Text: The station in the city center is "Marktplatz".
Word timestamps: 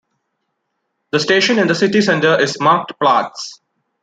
The 1.11 1.19
station 1.19 1.59
in 1.59 1.67
the 1.67 1.75
city 1.75 2.01
center 2.01 2.41
is 2.41 2.57
"Marktplatz". 2.57 3.59